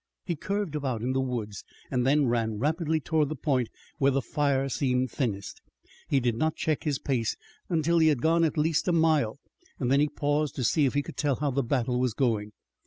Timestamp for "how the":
11.35-11.61